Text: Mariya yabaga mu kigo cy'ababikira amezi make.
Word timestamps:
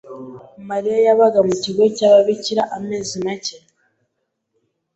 Mariya 0.69 0.97
yabaga 1.07 1.39
mu 1.47 1.55
kigo 1.63 1.83
cy'ababikira 1.95 2.63
amezi 2.77 3.17
make. 3.25 3.57